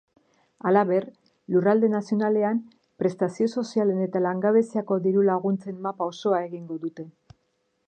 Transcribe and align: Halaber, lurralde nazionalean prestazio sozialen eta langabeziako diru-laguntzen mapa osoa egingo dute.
Halaber, 0.69 1.03
lurralde 1.55 1.89
nazionalean 1.95 2.57
prestazio 3.03 3.49
sozialen 3.61 4.01
eta 4.07 4.23
langabeziako 4.29 4.97
diru-laguntzen 5.07 5.81
mapa 5.89 6.11
osoa 6.15 6.41
egingo 6.51 6.83
dute. 6.87 7.11